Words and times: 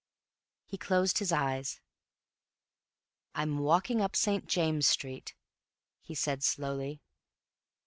He 0.65 0.79
closed 0.79 1.19
his 1.19 1.31
eyes. 1.31 1.79
"I'm 3.35 3.59
walking 3.59 4.01
up 4.01 4.15
St. 4.15 4.47
James' 4.47 4.87
Street," 4.87 5.35
he 6.01 6.15
said 6.15 6.41
slowly. 6.43 7.03